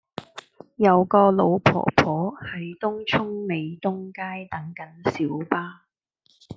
[0.77, 4.93] 有個老婆婆喺東涌美東街等緊
[5.29, 5.85] 小巴